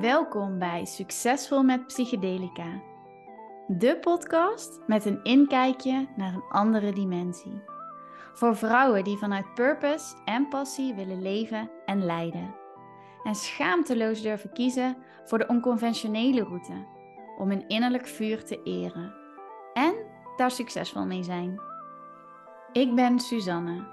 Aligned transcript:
Welkom 0.00 0.58
bij 0.58 0.84
Succesvol 0.84 1.62
met 1.62 1.86
Psychedelica. 1.86 2.82
De 3.66 3.98
podcast 4.00 4.80
met 4.86 5.04
een 5.04 5.22
inkijkje 5.22 6.08
naar 6.16 6.34
een 6.34 6.48
andere 6.48 6.92
dimensie. 6.92 7.62
Voor 8.34 8.56
vrouwen 8.56 9.04
die 9.04 9.16
vanuit 9.16 9.54
purpose 9.54 10.16
en 10.24 10.48
passie 10.48 10.94
willen 10.94 11.22
leven 11.22 11.70
en 11.86 12.04
leiden. 12.04 12.54
En 13.24 13.34
schaamteloos 13.34 14.22
durven 14.22 14.52
kiezen 14.52 14.96
voor 15.24 15.38
de 15.38 15.48
onconventionele 15.48 16.42
route 16.44 16.86
om 17.38 17.48
hun 17.48 17.68
innerlijk 17.68 18.06
vuur 18.06 18.44
te 18.44 18.62
eren. 18.62 19.14
En 19.74 19.94
daar 20.36 20.50
succesvol 20.50 21.06
mee 21.06 21.22
zijn. 21.22 21.60
Ik 22.72 22.94
ben 22.94 23.18
Suzanne, 23.18 23.86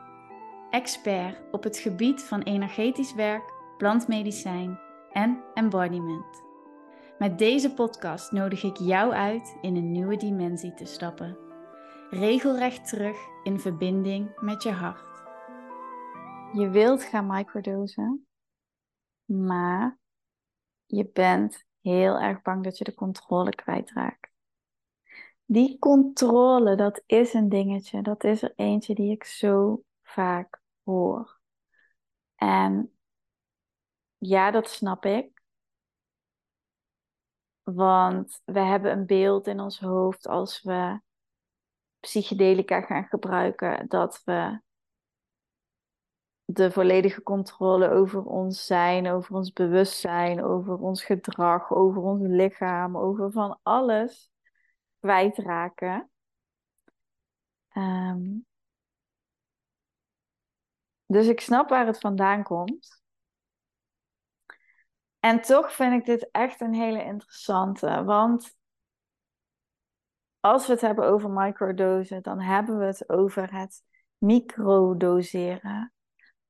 expert 0.70 1.42
op 1.52 1.64
het 1.64 1.78
gebied 1.78 2.24
van 2.24 2.42
energetisch 2.42 3.14
werk, 3.14 3.54
plantmedicijn 3.78 4.86
en 5.18 5.44
embodiment. 5.54 6.44
Met 7.20 7.38
deze 7.38 7.74
podcast 7.74 8.32
nodig 8.32 8.64
ik 8.64 8.78
jou 8.78 9.14
uit 9.14 9.58
in 9.62 9.76
een 9.76 9.92
nieuwe 9.92 10.18
dimensie 10.18 10.74
te 10.74 10.86
stappen. 10.86 11.38
Regelrecht 12.10 12.88
terug 12.88 13.18
in 13.44 13.60
verbinding 13.60 14.40
met 14.40 14.64
je 14.64 14.72
hart. 14.72 15.24
Je 16.54 16.70
wilt 16.70 17.04
gaan 17.04 17.28
microdosen, 17.28 18.28
maar 19.26 20.00
je 20.86 21.10
bent 21.14 21.66
heel 21.82 22.20
erg 22.20 22.42
bang 22.42 22.64
dat 22.64 22.78
je 22.78 22.84
de 22.84 22.94
controle 22.94 23.56
kwijtraakt. 23.56 24.30
Die 25.46 25.80
controle, 25.80 26.76
dat 26.76 27.04
is 27.06 27.34
een 27.34 27.50
dingetje. 27.50 28.02
Dat 28.02 28.24
is 28.24 28.42
er 28.42 28.54
eentje 28.56 28.96
die 28.96 29.12
ik 29.12 29.24
zo 29.24 29.84
vaak 30.02 30.62
hoor. 30.84 31.40
En 32.36 32.97
ja, 34.18 34.52
dat 34.52 34.70
snap 34.70 35.06
ik. 35.06 35.42
Want 37.64 38.42
we 38.46 38.60
hebben 38.60 38.92
een 38.92 39.06
beeld 39.06 39.48
in 39.48 39.60
ons 39.60 39.80
hoofd 39.80 40.28
als 40.28 40.62
we 40.62 41.00
psychedelica 42.00 42.82
gaan 42.82 43.04
gebruiken, 43.04 43.88
dat 43.88 44.22
we 44.24 44.62
de 46.46 46.72
volledige 46.72 47.24
controle 47.24 47.90
over 47.90 48.24
ons 48.24 48.66
zijn, 48.66 49.08
over 49.08 49.36
ons 49.36 49.52
bewustzijn, 49.52 50.44
over 50.44 50.78
ons 50.78 51.04
gedrag, 51.04 51.72
over 51.72 52.02
ons 52.02 52.22
lichaam, 52.22 52.98
over 52.98 53.32
van 53.32 53.60
alles 53.64 54.32
kwijtraken. 55.00 56.10
Um, 57.74 58.46
dus 61.06 61.28
ik 61.28 61.40
snap 61.40 61.70
waar 61.70 61.86
het 61.86 62.00
vandaan 62.00 62.44
komt. 62.44 62.97
En 65.28 65.42
toch 65.42 65.74
vind 65.74 65.94
ik 65.94 66.06
dit 66.06 66.32
echt 66.32 66.62
een 66.62 66.74
hele 66.74 67.04
interessante. 67.04 68.04
Want 68.04 68.58
als 70.40 70.68
we 70.68 70.74
het 70.74 70.82
hebben 70.82 71.06
over 71.06 71.30
microdosen, 71.30 72.24
dan 72.24 72.42
hebben 72.42 72.78
we 72.78 72.86
het 72.86 73.10
over 73.10 73.54
het 73.54 73.84
microdoseren 74.18 75.94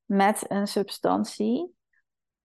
met 0.06 0.52
een 0.52 0.68
substantie 0.68 1.76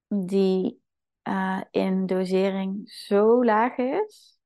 die 0.08 0.82
uh, 1.28 1.60
in 1.70 2.06
dosering 2.06 2.90
zo 2.90 3.44
laag 3.44 3.76
is 3.76 4.40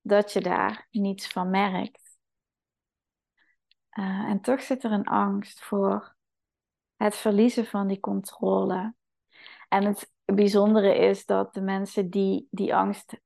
dat 0.00 0.32
je 0.32 0.40
daar 0.40 0.88
niets 0.90 1.28
van 1.28 1.50
merkt. 1.50 2.18
Uh, 3.92 4.04
en 4.04 4.40
toch 4.40 4.62
zit 4.62 4.84
er 4.84 4.92
een 4.92 5.08
angst 5.08 5.64
voor 5.64 6.16
het 6.96 7.16
verliezen 7.16 7.66
van 7.66 7.86
die 7.86 8.00
controle. 8.00 8.94
En 9.68 9.84
het 9.84 10.12
bijzondere 10.34 10.94
is 10.94 11.26
dat 11.26 11.54
de 11.54 11.60
mensen 11.60 12.10
die 12.10 12.48
die 12.50 12.74
angst 12.74 13.20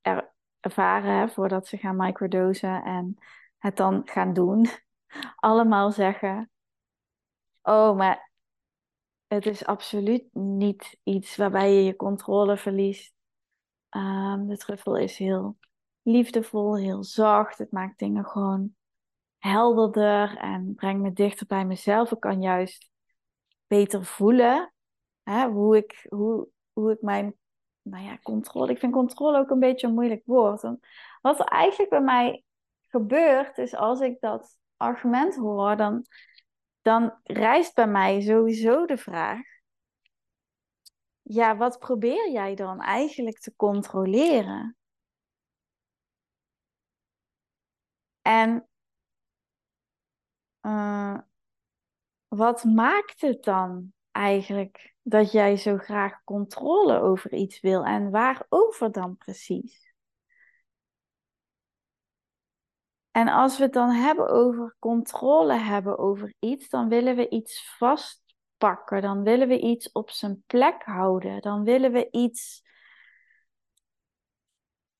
ervaren 0.60 1.30
voordat 1.30 1.66
ze 1.66 1.76
gaan 1.76 1.96
microdosen 1.96 2.84
en 2.84 3.18
het 3.58 3.76
dan 3.76 4.02
gaan 4.04 4.32
doen, 4.32 4.66
allemaal 5.36 5.90
zeggen: 5.90 6.50
Oh, 7.62 7.96
maar 7.96 8.32
het 9.26 9.46
is 9.46 9.64
absoluut 9.64 10.34
niet 10.34 10.98
iets 11.02 11.36
waarbij 11.36 11.74
je 11.74 11.84
je 11.84 11.96
controle 11.96 12.56
verliest. 12.56 13.14
Um, 13.90 14.46
de 14.46 14.56
truffel 14.56 14.96
is 14.96 15.18
heel 15.18 15.58
liefdevol, 16.02 16.76
heel 16.76 17.04
zacht. 17.04 17.58
Het 17.58 17.70
maakt 17.72 17.98
dingen 17.98 18.24
gewoon 18.24 18.74
helderder 19.38 20.36
en 20.36 20.74
brengt 20.74 21.02
me 21.02 21.12
dichter 21.12 21.46
bij 21.46 21.64
mezelf. 21.64 22.12
Ik 22.12 22.20
kan 22.20 22.42
juist 22.42 22.90
beter 23.66 24.04
voelen 24.04 24.74
hè, 25.24 25.48
hoe, 25.48 25.76
ik, 25.76 26.06
hoe, 26.08 26.48
hoe 26.74 26.92
ik 26.92 27.00
mijn 27.00 27.34
nou 27.82 28.04
ja, 28.04 28.18
controle. 28.22 28.72
Ik 28.72 28.78
vind 28.78 28.92
controle 28.92 29.38
ook 29.38 29.50
een 29.50 29.58
beetje 29.58 29.86
een 29.86 29.94
moeilijk 29.94 30.22
woord. 30.24 30.62
wat 31.20 31.38
er 31.40 31.46
eigenlijk 31.46 31.90
bij 31.90 32.02
mij 32.02 32.44
gebeurt, 32.80 33.58
is 33.58 33.74
als 33.74 34.00
ik 34.00 34.20
dat 34.20 34.58
argument 34.76 35.36
hoor, 35.36 35.76
dan, 35.76 36.06
dan 36.82 37.18
rijst 37.22 37.74
bij 37.74 37.86
mij 37.86 38.20
sowieso 38.20 38.86
de 38.86 38.96
vraag: 38.96 39.40
ja, 41.22 41.56
wat 41.56 41.78
probeer 41.78 42.30
jij 42.30 42.54
dan 42.54 42.80
eigenlijk 42.80 43.38
te 43.38 43.56
controleren? 43.56 44.76
En 48.22 48.68
uh, 50.62 51.18
wat 52.28 52.64
maakt 52.64 53.20
het 53.20 53.42
dan 53.42 53.92
eigenlijk 54.10 54.93
dat 55.04 55.32
jij 55.32 55.56
zo 55.56 55.76
graag 55.76 56.24
controle 56.24 57.00
over 57.00 57.32
iets 57.32 57.60
wil 57.60 57.84
en 57.84 58.10
waarover 58.10 58.92
dan 58.92 59.16
precies? 59.16 59.94
En 63.10 63.28
als 63.28 63.56
we 63.56 63.62
het 63.62 63.72
dan 63.72 63.90
hebben 63.90 64.28
over 64.28 64.76
controle 64.78 65.52
hebben 65.52 65.98
over 65.98 66.34
iets, 66.38 66.68
dan 66.68 66.88
willen 66.88 67.16
we 67.16 67.28
iets 67.28 67.76
vastpakken, 67.76 69.02
dan 69.02 69.22
willen 69.22 69.48
we 69.48 69.60
iets 69.60 69.92
op 69.92 70.10
zijn 70.10 70.42
plek 70.46 70.82
houden, 70.82 71.40
dan 71.40 71.64
willen 71.64 71.92
we 71.92 72.08
iets 72.10 72.62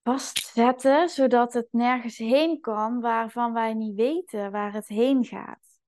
vastzetten, 0.03 1.09
zodat 1.09 1.53
het 1.53 1.69
nergens 1.71 2.19
heen 2.19 2.60
kan 2.60 3.00
waarvan 3.00 3.53
wij 3.53 3.75
niet 3.75 3.94
weten 3.94 4.50
waar 4.50 4.72
het 4.72 4.88
heen 4.88 5.25
gaat. 5.25 5.78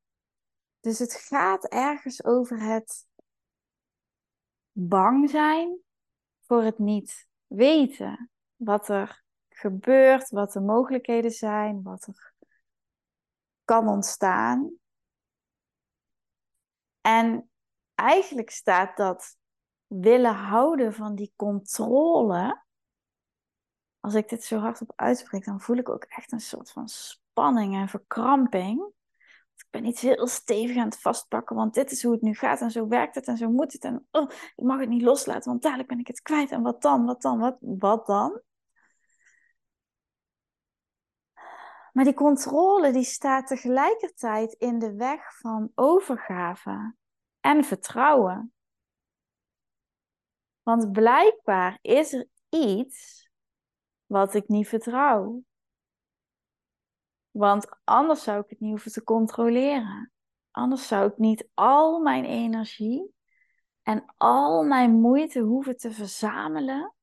Dus 0.81 0.99
het 0.99 1.15
gaat 1.15 1.65
ergens 1.65 2.25
over 2.25 2.61
het 2.61 3.07
bang 4.79 5.31
zijn 5.31 5.79
voor 6.41 6.63
het 6.63 6.79
niet 6.79 7.29
weten. 7.47 8.31
Wat 8.57 8.89
er 8.89 9.25
gebeurt, 9.49 10.31
wat 10.31 10.53
de 10.53 10.61
mogelijkheden 10.61 11.31
zijn, 11.31 11.83
wat 11.83 12.07
er 12.07 12.35
kan 13.65 13.89
ontstaan. 13.89 14.79
En 17.01 17.51
eigenlijk 17.95 18.51
staat 18.51 18.97
dat 18.97 19.37
willen 19.87 20.35
houden 20.35 20.95
van 20.95 21.15
die 21.15 21.33
controle 21.37 22.65
als 24.07 24.15
ik 24.15 24.29
dit 24.29 24.45
zo 24.45 24.59
hardop 24.59 24.93
uitspreek, 24.97 25.45
dan 25.45 25.61
voel 25.61 25.77
ik 25.77 25.89
ook 25.89 26.05
echt 26.05 26.33
een 26.33 26.41
soort 26.41 26.71
van 26.71 26.89
spanning 26.89 27.75
en 27.75 27.89
verkramping. 27.89 28.93
Ik 29.57 29.67
ben 29.71 29.85
iets 29.85 30.01
heel 30.01 30.27
stevig 30.27 30.77
aan 30.77 30.89
het 30.89 31.01
vastpakken, 31.01 31.57
want 31.57 31.75
dit 31.75 31.91
is 31.91 32.03
hoe 32.03 32.13
het 32.13 32.23
nu 32.23 32.35
gaat 32.35 32.61
en 32.61 32.71
zo 32.71 32.89
werkt 32.89 33.15
het 33.15 33.27
en 33.27 33.37
zo 33.37 33.51
moet 33.51 33.73
het. 33.73 33.85
En 33.85 34.07
oh, 34.11 34.31
ik 34.31 34.65
mag 34.65 34.81
het 34.81 34.89
niet 34.89 35.03
loslaten, 35.03 35.51
want 35.51 35.63
dadelijk 35.63 35.89
ben 35.89 35.99
ik 35.99 36.07
het 36.07 36.21
kwijt. 36.21 36.51
En 36.51 36.63
wat 36.63 36.83
dan, 36.83 37.05
wat 37.05 37.23
dan, 37.23 37.39
wat, 37.39 37.57
wat 37.61 38.07
dan? 38.07 38.41
Maar 41.93 42.05
die 42.05 42.15
controle 42.15 42.93
die 42.93 43.05
staat 43.05 43.47
tegelijkertijd 43.47 44.53
in 44.53 44.79
de 44.79 44.95
weg 44.95 45.39
van 45.39 45.71
overgave 45.75 46.95
en 47.41 47.65
vertrouwen. 47.65 48.53
Want 50.63 50.93
blijkbaar 50.93 51.79
is 51.81 52.13
er 52.13 52.29
iets 52.49 53.29
wat 54.07 54.35
ik 54.35 54.49
niet 54.49 54.69
vertrouw. 54.69 55.43
Want 57.37 57.69
anders 57.85 58.23
zou 58.23 58.41
ik 58.41 58.51
het 58.51 58.61
niet 58.61 58.71
hoeven 58.71 58.93
te 58.93 59.03
controleren. 59.03 60.13
Anders 60.51 60.89
zou 60.89 61.11
ik 61.11 61.19
niet 61.19 61.49
al 61.55 62.01
mijn 62.01 62.25
energie 62.25 63.15
en 63.83 64.05
al 64.17 64.65
mijn 64.65 65.01
moeite 65.01 65.41
hoeven 65.41 65.77
te 65.77 65.93
verzamelen 65.93 66.95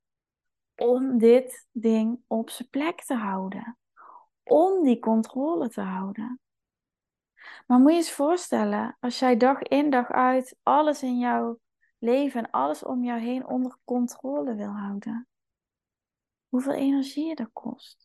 om 0.76 1.18
dit 1.18 1.68
ding 1.72 2.24
op 2.28 2.50
zijn 2.50 2.70
plek 2.70 3.04
te 3.04 3.16
houden. 3.16 3.78
Om 4.44 4.84
die 4.84 5.00
controle 5.00 5.70
te 5.70 5.82
houden. 5.82 6.40
Maar 7.68 7.80
moet 7.80 7.92
je 7.92 7.98
eens 7.98 8.12
voorstellen, 8.12 8.98
als 9.00 9.20
jij 9.20 9.38
dag 9.38 9.62
in 9.62 9.90
dag 9.90 10.12
uit 10.12 10.56
alles 10.64 11.04
in 11.04 11.20
jouw 11.20 11.60
leven 11.98 12.44
en 12.44 12.52
alles 12.52 12.84
om 12.84 13.04
jou 13.04 13.20
heen 13.20 13.48
onder 13.48 13.78
controle 13.84 14.56
wil 14.56 14.72
houden 14.72 15.28
hoeveel 16.48 16.74
energie 16.74 17.36
dat 17.36 17.50
kost. 17.54 18.03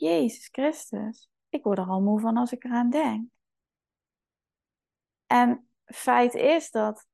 Jezus 0.00 0.48
Christus, 0.48 1.28
ik 1.48 1.62
word 1.62 1.78
er 1.78 1.86
al 1.86 2.00
moe 2.00 2.20
van 2.20 2.36
als 2.36 2.52
ik 2.52 2.64
eraan 2.64 2.90
denk. 2.90 3.28
En 5.26 5.68
feit 5.84 6.34
is 6.34 6.70
dat 6.70 7.06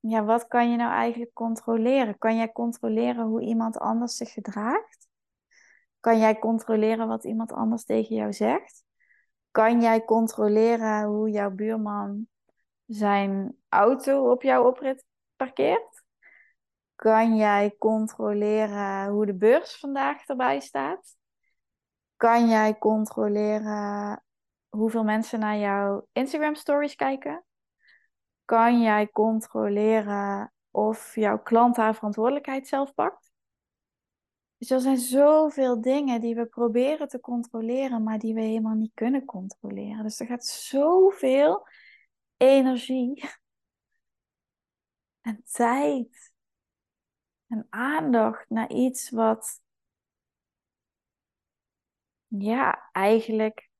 ja, 0.00 0.24
wat 0.24 0.46
kan 0.46 0.70
je 0.70 0.76
nou 0.76 0.92
eigenlijk 0.92 1.32
controleren? 1.32 2.18
Kan 2.18 2.36
jij 2.36 2.52
controleren 2.52 3.24
hoe 3.24 3.42
iemand 3.42 3.78
anders 3.78 4.16
zich 4.16 4.32
gedraagt? 4.32 5.08
Kan 6.00 6.18
jij 6.18 6.38
controleren 6.38 7.08
wat 7.08 7.24
iemand 7.24 7.52
anders 7.52 7.84
tegen 7.84 8.16
jou 8.16 8.32
zegt? 8.32 8.84
Kan 9.50 9.80
jij 9.80 10.04
controleren 10.04 11.04
hoe 11.04 11.30
jouw 11.30 11.50
buurman 11.50 12.28
zijn 12.86 13.56
auto 13.68 14.30
op 14.30 14.42
jouw 14.42 14.66
oprit 14.66 15.04
parkeert? 15.36 16.04
Kan 16.94 17.36
jij 17.36 17.76
controleren 17.78 19.08
hoe 19.08 19.26
de 19.26 19.34
beurs 19.34 19.78
vandaag 19.78 20.26
erbij 20.26 20.60
staat? 20.60 21.18
Kan 22.20 22.48
jij 22.48 22.78
controleren 22.78 24.24
hoeveel 24.68 25.04
mensen 25.04 25.38
naar 25.40 25.56
jouw 25.56 26.06
Instagram 26.12 26.54
stories 26.54 26.94
kijken? 26.94 27.44
Kan 28.44 28.80
jij 28.80 29.08
controleren 29.08 30.52
of 30.70 31.14
jouw 31.14 31.42
klant 31.42 31.76
haar 31.76 31.94
verantwoordelijkheid 31.94 32.68
zelf 32.68 32.94
pakt? 32.94 33.32
Dus 34.56 34.70
er 34.70 34.80
zijn 34.80 34.98
zoveel 34.98 35.80
dingen 35.80 36.20
die 36.20 36.34
we 36.34 36.46
proberen 36.46 37.08
te 37.08 37.20
controleren, 37.20 38.02
maar 38.02 38.18
die 38.18 38.34
we 38.34 38.40
helemaal 38.40 38.74
niet 38.74 38.94
kunnen 38.94 39.24
controleren. 39.24 40.02
Dus 40.02 40.20
er 40.20 40.26
gaat 40.26 40.46
zoveel 40.46 41.66
energie 42.36 43.30
en 45.20 45.42
tijd 45.44 46.32
en 47.46 47.66
aandacht 47.70 48.48
naar 48.48 48.70
iets 48.70 49.10
wat 49.10 49.60
ja, 52.38 52.88
eigenlijk 52.92 53.70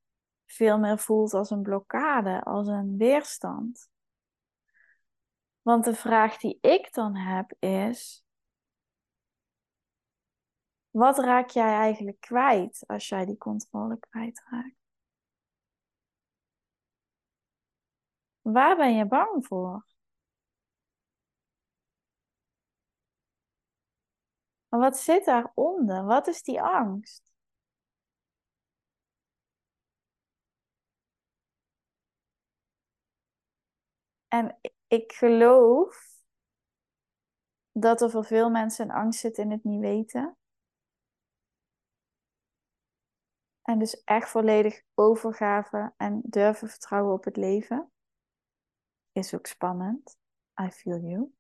veel 0.46 0.78
meer 0.78 0.98
voelt 0.98 1.34
als 1.34 1.50
een 1.50 1.62
blokkade, 1.62 2.42
als 2.44 2.66
een 2.66 2.96
weerstand. 2.96 3.90
Want 5.62 5.84
de 5.84 5.94
vraag 5.94 6.36
die 6.36 6.58
ik 6.60 6.92
dan 6.92 7.16
heb 7.16 7.52
is: 7.58 8.24
wat 10.90 11.18
raak 11.18 11.48
jij 11.50 11.74
eigenlijk 11.74 12.20
kwijt 12.20 12.84
als 12.86 13.08
jij 13.08 13.24
die 13.24 13.36
controle 13.38 13.98
kwijtraakt? 13.98 14.78
Waar 18.42 18.76
ben 18.76 18.94
je 18.94 19.06
bang 19.06 19.46
voor? 19.46 19.84
Wat 24.68 24.98
zit 24.98 25.24
daaronder? 25.24 26.04
Wat 26.04 26.26
is 26.26 26.42
die 26.42 26.62
angst? 26.62 27.29
En 34.30 34.58
ik 34.86 35.12
geloof 35.12 36.08
dat 37.72 38.00
er 38.00 38.10
voor 38.10 38.24
veel 38.24 38.50
mensen 38.50 38.84
een 38.84 38.94
angst 38.94 39.20
zit 39.20 39.38
in 39.38 39.50
het 39.50 39.64
niet 39.64 39.80
weten. 39.80 40.36
En 43.62 43.78
dus 43.78 44.04
echt 44.04 44.28
volledig 44.28 44.82
overgave 44.94 45.92
en 45.96 46.20
durven 46.24 46.68
vertrouwen 46.68 47.14
op 47.14 47.24
het 47.24 47.36
leven. 47.36 47.90
Is 49.12 49.34
ook 49.34 49.46
spannend. 49.46 50.18
I 50.62 50.70
feel 50.70 51.00
you. 51.00 51.32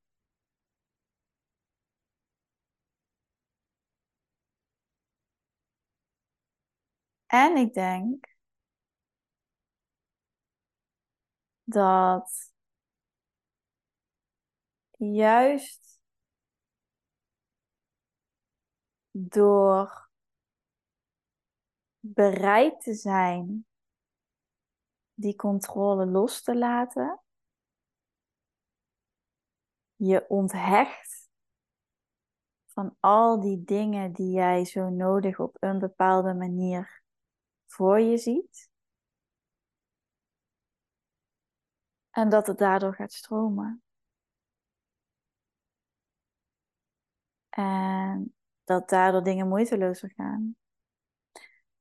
En 7.26 7.56
ik 7.56 7.74
denk 7.74 8.26
dat 11.64 12.52
juist 15.00 16.00
door 19.10 20.10
bereid 21.98 22.80
te 22.80 22.94
zijn 22.94 23.66
die 25.14 25.36
controle 25.36 26.06
los 26.06 26.42
te 26.42 26.56
laten, 26.56 27.20
je 29.94 30.28
onthecht 30.28 31.30
van 32.66 32.96
al 33.00 33.40
die 33.40 33.64
dingen 33.64 34.12
die 34.12 34.30
jij 34.30 34.64
zo 34.64 34.88
nodig 34.88 35.38
op 35.38 35.56
een 35.60 35.78
bepaalde 35.78 36.34
manier 36.34 37.02
voor 37.66 38.00
je 38.00 38.16
ziet. 38.16 38.70
En 42.10 42.28
dat 42.28 42.46
het 42.46 42.58
daardoor 42.58 42.94
gaat 42.94 43.12
stromen. 43.12 43.82
En 47.60 48.34
dat 48.64 48.88
daardoor 48.88 49.22
dingen 49.22 49.48
moeitelozer 49.48 50.12
gaan. 50.16 50.56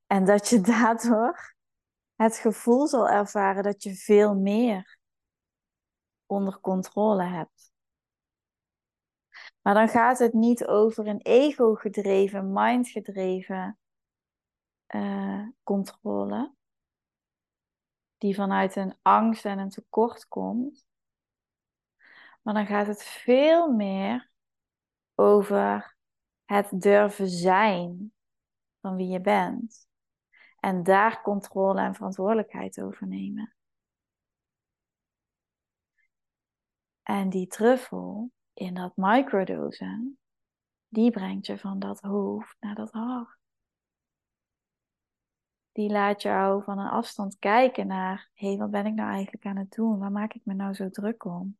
En 0.08 0.26
dat 0.26 0.48
je 0.48 0.62
daardoor 0.76 1.56
het 2.16 2.38
gevoel 2.38 2.88
zal 2.88 3.10
ervaren 3.10 3.64
dat 3.64 3.84
je 3.84 3.96
veel 3.96 4.36
meer 4.36 5.00
onder 6.26 6.60
controle 6.60 7.24
hebt. 7.24 7.72
Maar 9.62 9.74
dan 9.74 9.90
gaat 9.90 10.20
het 10.20 10.34
niet 10.34 10.66
over 10.66 11.08
een 11.08 11.22
ego-gedreven, 11.22 12.54
mind-gedreven 12.54 13.80
uh, 14.88 15.48
controle, 15.64 16.54
die 18.18 18.36
vanuit 18.36 18.76
een 18.76 18.98
angst 19.02 19.46
en 19.46 19.60
een 19.60 19.70
tekort 19.70 20.28
komt. 20.28 20.88
Maar 22.42 22.54
dan 22.54 22.66
gaat 22.66 22.88
het 22.88 23.04
veel 23.04 23.72
meer 23.72 24.30
over 25.20 25.96
het 26.46 26.82
durven 26.82 27.28
zijn 27.28 28.14
van 28.80 28.96
wie 28.96 29.08
je 29.08 29.22
bent. 29.22 29.88
En 30.60 30.84
daar 30.84 31.22
controle 31.22 31.82
en 31.82 31.96
verantwoordelijkheid 31.96 32.82
over 32.82 33.08
nemen. 33.08 33.54
En 37.04 37.30
die 37.30 37.48
truffel 37.48 38.32
in 38.54 38.74
dat 38.74 38.92
microdosen, 38.96 40.20
die 40.88 41.12
brengt 41.12 41.46
je 41.46 41.58
van 41.58 41.80
dat 41.80 42.00
hoofd 42.00 42.56
naar 42.60 42.76
dat 42.76 42.92
hart. 42.92 43.38
Die 45.72 45.90
laat 45.90 46.22
jou 46.22 46.64
van 46.64 46.80
een 46.80 46.90
afstand 46.90 47.38
kijken 47.40 47.88
naar, 47.88 48.30
hé, 48.34 48.48
hey, 48.48 48.58
wat 48.58 48.72
ben 48.72 48.86
ik 48.86 48.94
nou 48.94 49.12
eigenlijk 49.12 49.46
aan 49.46 49.58
het 49.58 49.72
doen? 49.72 50.00
Waar 50.00 50.12
maak 50.12 50.34
ik 50.34 50.46
me 50.46 50.54
nou 50.54 50.74
zo 50.74 50.90
druk 50.90 51.26
om? 51.26 51.58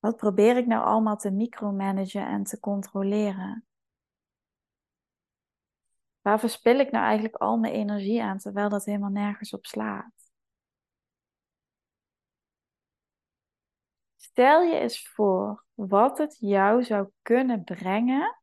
Wat 0.00 0.16
probeer 0.16 0.56
ik 0.56 0.66
nou 0.66 0.84
allemaal 0.84 1.16
te 1.16 1.30
micromanagen 1.30 2.26
en 2.26 2.44
te 2.44 2.60
controleren? 2.60 3.64
Waar 6.20 6.38
verspil 6.38 6.78
ik 6.78 6.90
nou 6.90 7.04
eigenlijk 7.04 7.34
al 7.34 7.56
mijn 7.56 7.74
energie 7.74 8.22
aan 8.22 8.38
terwijl 8.38 8.68
dat 8.68 8.84
helemaal 8.84 9.10
nergens 9.10 9.52
op 9.52 9.66
slaat? 9.66 10.32
Stel 14.16 14.62
je 14.62 14.78
eens 14.78 15.08
voor 15.08 15.64
wat 15.74 16.18
het 16.18 16.36
jou 16.38 16.84
zou 16.84 17.10
kunnen 17.22 17.64
brengen 17.64 18.40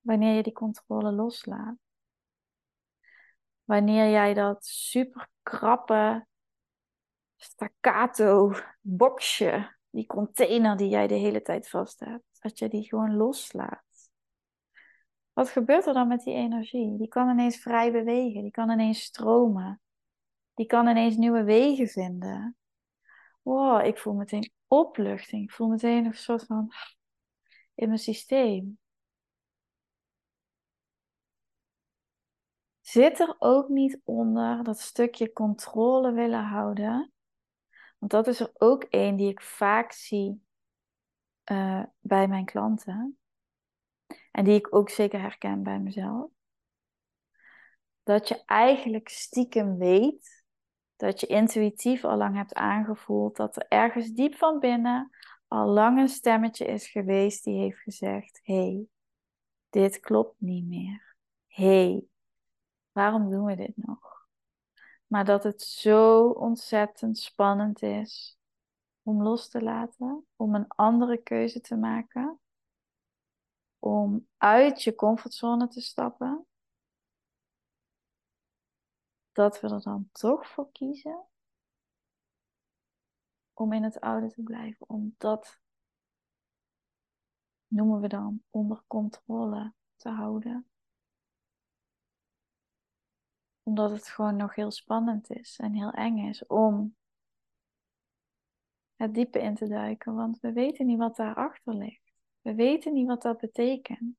wanneer 0.00 0.34
je 0.34 0.42
die 0.42 0.52
controle 0.52 1.12
loslaat. 1.12 1.76
Wanneer 3.64 4.10
jij 4.10 4.34
dat 4.34 4.64
super 4.64 5.28
krappe 5.42 6.26
staccato 7.46 8.52
boxje, 8.80 9.76
die 9.90 10.06
container 10.06 10.76
die 10.76 10.88
jij 10.88 11.06
de 11.06 11.14
hele 11.14 11.42
tijd 11.42 11.68
vast 11.68 12.00
hebt, 12.00 12.24
dat 12.40 12.58
je 12.58 12.68
die 12.68 12.88
gewoon 12.88 13.16
loslaat. 13.16 14.10
Wat 15.32 15.48
gebeurt 15.48 15.86
er 15.86 15.94
dan 15.94 16.08
met 16.08 16.22
die 16.22 16.34
energie? 16.34 16.98
Die 16.98 17.08
kan 17.08 17.28
ineens 17.28 17.56
vrij 17.56 17.92
bewegen, 17.92 18.42
die 18.42 18.50
kan 18.50 18.70
ineens 18.70 19.02
stromen, 19.02 19.80
die 20.54 20.66
kan 20.66 20.88
ineens 20.88 21.16
nieuwe 21.16 21.44
wegen 21.44 21.88
vinden. 21.88 22.56
Wow, 23.42 23.86
ik 23.86 23.98
voel 23.98 24.14
meteen 24.14 24.52
opluchting, 24.66 25.42
ik 25.42 25.52
voel 25.52 25.68
meteen 25.68 26.04
een 26.04 26.14
soort 26.14 26.44
van 26.44 26.72
in 27.74 27.88
mijn 27.88 27.98
systeem. 27.98 28.78
Zit 32.80 33.20
er 33.20 33.36
ook 33.38 33.68
niet 33.68 34.00
onder 34.04 34.64
dat 34.64 34.78
stukje 34.78 35.32
controle 35.32 36.12
willen 36.12 36.44
houden? 36.44 37.12
Want 37.98 38.10
dat 38.10 38.26
is 38.26 38.40
er 38.40 38.50
ook 38.54 38.82
één 38.82 39.16
die 39.16 39.28
ik 39.28 39.40
vaak 39.40 39.92
zie 39.92 40.44
uh, 41.52 41.82
bij 42.00 42.28
mijn 42.28 42.44
klanten. 42.44 43.18
En 44.30 44.44
die 44.44 44.54
ik 44.54 44.74
ook 44.74 44.90
zeker 44.90 45.20
herken 45.20 45.62
bij 45.62 45.78
mezelf. 45.78 46.30
Dat 48.02 48.28
je 48.28 48.44
eigenlijk 48.44 49.08
stiekem 49.08 49.78
weet, 49.78 50.44
dat 50.96 51.20
je 51.20 51.26
intuïtief 51.26 52.04
al 52.04 52.16
lang 52.16 52.36
hebt 52.36 52.54
aangevoeld, 52.54 53.36
dat 53.36 53.56
er 53.56 53.66
ergens 53.68 54.10
diep 54.10 54.34
van 54.34 54.58
binnen 54.58 55.10
al 55.48 55.66
lang 55.66 55.98
een 55.98 56.08
stemmetje 56.08 56.64
is 56.64 56.88
geweest 56.88 57.44
die 57.44 57.58
heeft 57.58 57.78
gezegd: 57.78 58.40
hé, 58.42 58.54
hey, 58.54 58.86
dit 59.70 60.00
klopt 60.00 60.40
niet 60.40 60.66
meer. 60.66 61.16
Hé, 61.46 61.64
hey, 61.64 62.04
waarom 62.92 63.30
doen 63.30 63.44
we 63.44 63.56
dit 63.56 63.76
nog? 63.76 64.15
Maar 65.16 65.24
dat 65.24 65.42
het 65.42 65.62
zo 65.62 66.28
ontzettend 66.28 67.18
spannend 67.18 67.82
is 67.82 68.38
om 69.02 69.22
los 69.22 69.48
te 69.48 69.62
laten, 69.62 70.26
om 70.36 70.54
een 70.54 70.68
andere 70.68 71.22
keuze 71.22 71.60
te 71.60 71.76
maken, 71.76 72.40
om 73.78 74.28
uit 74.36 74.82
je 74.82 74.94
comfortzone 74.94 75.68
te 75.68 75.80
stappen, 75.80 76.46
dat 79.32 79.60
we 79.60 79.68
er 79.68 79.82
dan 79.82 80.08
toch 80.12 80.48
voor 80.48 80.72
kiezen 80.72 81.26
om 83.52 83.72
in 83.72 83.82
het 83.82 84.00
oude 84.00 84.28
te 84.28 84.42
blijven, 84.42 84.88
om 84.88 85.14
dat 85.18 85.60
noemen 87.66 88.00
we 88.00 88.08
dan 88.08 88.42
onder 88.50 88.82
controle 88.86 89.72
te 89.96 90.08
houden. 90.08 90.70
Omdat 93.66 93.90
het 93.90 94.08
gewoon 94.08 94.36
nog 94.36 94.54
heel 94.54 94.70
spannend 94.70 95.30
is 95.30 95.58
en 95.58 95.74
heel 95.74 95.90
eng 95.90 96.28
is 96.28 96.46
om 96.46 96.96
het 98.94 99.14
diepe 99.14 99.40
in 99.40 99.54
te 99.54 99.68
duiken, 99.68 100.14
want 100.14 100.40
we 100.40 100.52
weten 100.52 100.86
niet 100.86 100.98
wat 100.98 101.16
daarachter 101.16 101.74
ligt. 101.74 102.12
We 102.40 102.54
weten 102.54 102.92
niet 102.92 103.06
wat 103.06 103.22
dat 103.22 103.38
betekent. 103.38 104.16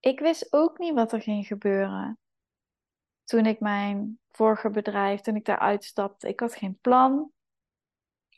Ik 0.00 0.20
wist 0.20 0.52
ook 0.52 0.78
niet 0.78 0.94
wat 0.94 1.12
er 1.12 1.20
ging 1.20 1.46
gebeuren 1.46 2.18
toen 3.24 3.46
ik 3.46 3.60
mijn 3.60 4.18
vorige 4.30 4.70
bedrijf, 4.70 5.20
toen 5.20 5.36
ik 5.36 5.44
daar 5.44 5.58
uitstapte. 5.58 6.28
Ik 6.28 6.40
had 6.40 6.54
geen 6.54 6.78
plan. 6.80 7.32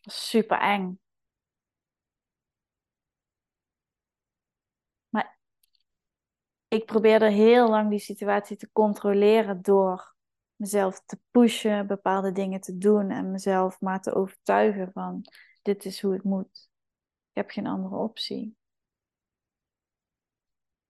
Super 0.00 0.58
eng. 0.60 1.01
Ik 6.72 6.84
probeerde 6.84 7.30
heel 7.30 7.68
lang 7.68 7.90
die 7.90 7.98
situatie 7.98 8.56
te 8.56 8.70
controleren 8.72 9.62
door 9.62 10.14
mezelf 10.56 11.02
te 11.04 11.18
pushen, 11.30 11.86
bepaalde 11.86 12.32
dingen 12.32 12.60
te 12.60 12.78
doen 12.78 13.10
en 13.10 13.30
mezelf 13.30 13.80
maar 13.80 14.00
te 14.00 14.14
overtuigen 14.14 14.92
van 14.92 15.24
dit 15.62 15.84
is 15.84 16.02
hoe 16.02 16.12
het 16.12 16.22
moet. 16.24 16.70
Ik 17.28 17.36
heb 17.36 17.50
geen 17.50 17.66
andere 17.66 17.96
optie. 17.96 18.56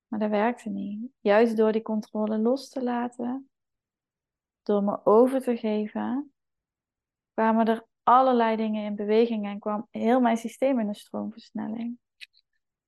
Maar 0.07 0.19
dat 0.19 0.31
werkte 0.31 0.69
niet. 0.69 1.11
Juist 1.21 1.57
door 1.57 1.73
die 1.73 1.83
controle 1.83 2.39
los 2.39 2.69
te 2.69 2.83
laten, 2.83 3.51
door 4.62 4.83
me 4.83 5.07
over 5.07 5.41
te 5.41 5.57
geven, 5.57 6.33
kwamen 7.35 7.67
er 7.67 7.87
allerlei 8.03 8.57
dingen 8.57 8.85
in 8.85 8.97
beweging 8.97 9.47
en 9.47 9.59
kwam 9.59 9.87
heel 9.91 10.21
mijn 10.21 10.37
systeem 10.37 10.81
in 10.81 10.89
een 10.89 10.95
stroomversnelling. 10.95 11.99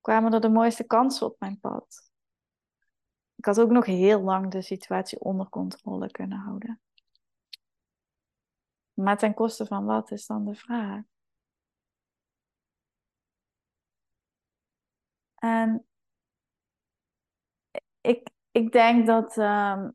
Kwamen 0.00 0.32
er 0.32 0.40
de 0.40 0.48
mooiste 0.48 0.84
kansen 0.84 1.26
op 1.26 1.36
mijn 1.38 1.60
pad. 1.60 2.12
Ik 3.44 3.50
had 3.50 3.60
ook 3.60 3.70
nog 3.70 3.86
heel 3.86 4.20
lang 4.20 4.50
de 4.50 4.62
situatie 4.62 5.20
onder 5.20 5.48
controle 5.48 6.10
kunnen 6.10 6.38
houden. 6.38 6.80
Maar 8.92 9.18
ten 9.18 9.34
koste 9.34 9.66
van 9.66 9.84
wat 9.84 10.10
is 10.10 10.26
dan 10.26 10.44
de 10.44 10.54
vraag? 10.54 11.02
En 15.34 15.86
ik, 18.00 18.30
ik 18.50 18.72
denk 18.72 19.06
dat 19.06 19.36
um, 19.36 19.94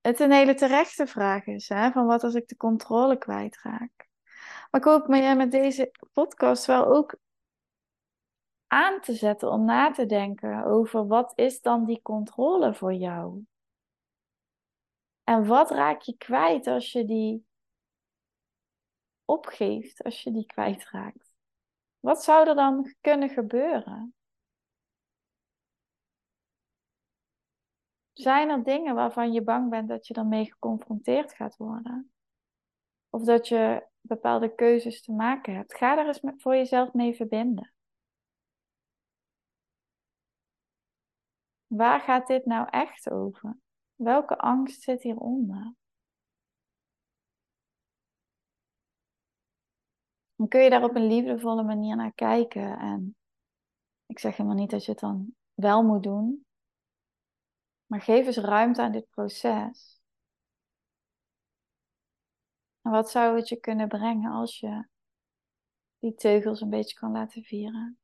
het 0.00 0.20
een 0.20 0.32
hele 0.32 0.54
terechte 0.54 1.06
vraag 1.06 1.46
is. 1.46 1.68
Hè? 1.68 1.90
Van 1.90 2.06
wat 2.06 2.22
als 2.22 2.34
ik 2.34 2.48
de 2.48 2.56
controle 2.56 3.18
kwijtraak? 3.18 4.08
Maar 4.70 4.80
ik 4.80 4.84
hoop 4.84 5.08
me 5.08 5.34
met 5.34 5.50
deze 5.50 5.90
podcast 6.12 6.66
wel 6.66 6.86
ook 6.86 7.18
aan 8.72 9.00
te 9.00 9.14
zetten 9.14 9.50
om 9.50 9.64
na 9.64 9.90
te 9.90 10.06
denken 10.06 10.64
over 10.64 11.06
wat 11.06 11.32
is 11.34 11.60
dan 11.60 11.84
die 11.84 12.02
controle 12.02 12.74
voor 12.74 12.94
jou? 12.94 13.44
En 15.24 15.46
wat 15.46 15.70
raak 15.70 16.00
je 16.00 16.16
kwijt 16.16 16.66
als 16.66 16.92
je 16.92 17.04
die 17.04 17.46
opgeeft, 19.24 20.02
als 20.02 20.22
je 20.22 20.30
die 20.32 20.46
kwijtraakt? 20.46 21.34
Wat 22.00 22.22
zou 22.22 22.48
er 22.48 22.54
dan 22.54 22.94
kunnen 23.00 23.28
gebeuren? 23.28 24.14
Zijn 28.12 28.48
er 28.48 28.62
dingen 28.62 28.94
waarvan 28.94 29.32
je 29.32 29.42
bang 29.42 29.70
bent 29.70 29.88
dat 29.88 30.06
je 30.06 30.14
ermee 30.14 30.44
geconfronteerd 30.44 31.32
gaat 31.32 31.56
worden? 31.56 32.12
Of 33.08 33.24
dat 33.24 33.48
je 33.48 33.86
bepaalde 34.00 34.54
keuzes 34.54 35.02
te 35.02 35.12
maken 35.12 35.54
hebt? 35.54 35.76
Ga 35.76 35.98
er 35.98 36.06
eens 36.06 36.20
voor 36.36 36.54
jezelf 36.54 36.92
mee 36.92 37.14
verbinden. 37.14 37.72
Waar 41.70 42.00
gaat 42.00 42.26
dit 42.26 42.46
nou 42.46 42.68
echt 42.70 43.10
over? 43.10 43.58
Welke 43.94 44.38
angst 44.38 44.82
zit 44.82 45.02
hieronder? 45.02 45.74
Dan 50.34 50.48
kun 50.48 50.60
je 50.60 50.70
daar 50.70 50.82
op 50.82 50.94
een 50.94 51.06
liefdevolle 51.06 51.62
manier 51.62 51.96
naar 51.96 52.12
kijken. 52.12 52.78
En 52.78 53.16
ik 54.06 54.18
zeg 54.18 54.36
helemaal 54.36 54.58
niet 54.58 54.70
dat 54.70 54.84
je 54.84 54.90
het 54.90 55.00
dan 55.00 55.34
wel 55.54 55.82
moet 55.82 56.02
doen. 56.02 56.46
Maar 57.86 58.00
geef 58.00 58.26
eens 58.26 58.36
ruimte 58.36 58.82
aan 58.82 58.92
dit 58.92 59.08
proces. 59.10 60.00
En 62.80 62.90
wat 62.90 63.10
zou 63.10 63.36
het 63.36 63.48
je 63.48 63.56
kunnen 63.56 63.88
brengen 63.88 64.32
als 64.32 64.58
je 64.58 64.88
die 65.98 66.14
teugels 66.14 66.60
een 66.60 66.70
beetje 66.70 66.98
kan 66.98 67.12
laten 67.12 67.42
vieren? 67.42 67.99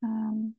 Um, 0.00 0.56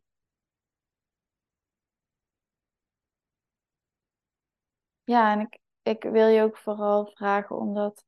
ja, 5.04 5.32
en 5.34 5.40
ik, 5.40 5.60
ik 5.82 6.04
wil 6.04 6.28
je 6.28 6.42
ook 6.42 6.58
vooral 6.58 7.06
vragen 7.06 7.58
om 7.58 7.74
dat 7.74 8.06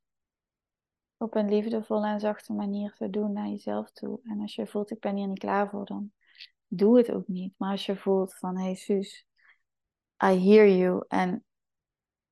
op 1.18 1.36
een 1.36 1.50
liefdevolle 1.50 2.08
en 2.08 2.20
zachte 2.20 2.54
manier 2.54 2.94
te 2.94 3.10
doen 3.10 3.34
naar 3.34 3.48
jezelf 3.48 3.92
toe. 3.92 4.20
En 4.24 4.42
als 4.42 4.56
je 4.56 4.68
voelt, 4.68 4.92
ik 4.92 5.00
ben 5.00 5.16
hier 5.16 5.28
niet 5.28 5.40
klaar 5.40 5.70
voor, 5.70 5.86
dan 5.86 6.12
doe 6.68 6.98
het 6.98 7.12
ook 7.12 7.28
niet. 7.28 7.54
Maar 7.58 7.72
als 7.72 7.86
je 7.86 7.96
voelt 7.96 8.36
van, 8.36 8.58
hey 8.58 8.76
Suus, 8.76 9.26
I 10.24 10.28
hear 10.28 10.68
you 10.68 11.06
en 11.08 11.44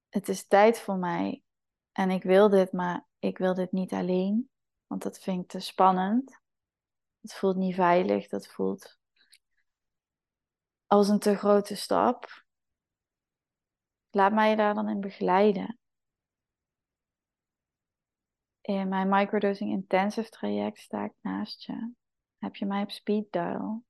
het 0.10 0.30
is 0.30 0.48
tijd 0.48 0.80
voor 0.80 0.98
mij 0.98 1.44
en 1.92 2.10
ik 2.10 2.24
wil 2.24 2.50
dit, 2.50 2.72
maar 2.72 3.08
ik 3.20 3.38
wil 3.38 3.54
dit 3.54 3.72
niet 3.72 3.94
alleen, 3.94 4.50
want 4.88 5.04
dat 5.04 5.20
vind 5.20 5.44
ik 5.44 5.50
te 5.50 5.60
spannend. 5.60 6.41
Het 7.22 7.34
voelt 7.34 7.56
niet 7.56 7.76
veilig, 7.76 8.28
dat 8.28 8.48
voelt 8.48 9.00
als 10.88 11.10
een 11.10 11.20
te 11.20 11.36
grote 11.36 11.76
stap. 11.76 12.44
Laat 14.10 14.34
mij 14.34 14.50
je 14.50 14.56
daar 14.56 14.74
dan 14.74 14.90
in 14.90 15.02
begeleiden. 15.02 15.80
In 18.62 18.88
mijn 18.88 19.10
microdosing 19.10 19.72
intensive 19.72 20.30
traject 20.30 20.80
sta 20.80 21.04
ik 21.04 21.14
naast 21.22 21.64
je. 21.64 21.94
Heb 22.38 22.56
je 22.56 22.66
mij 22.66 22.84
op 22.84 22.92
speed 22.92 23.32
dial? 23.32 23.84